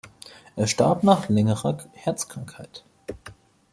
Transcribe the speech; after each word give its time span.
Er 0.55 0.65
starb 0.65 1.03
nach 1.03 1.29
längerer 1.29 1.77
Herzkrankheit. 1.93 2.83